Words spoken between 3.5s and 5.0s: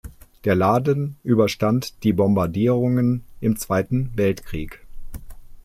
Zweiten Weltkrieg.